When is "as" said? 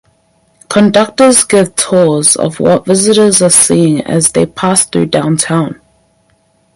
4.01-4.31